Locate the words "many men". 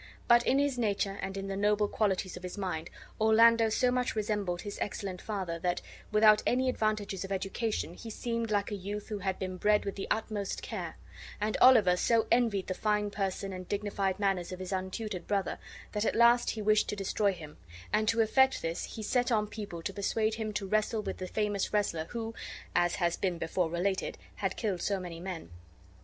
24.99-25.51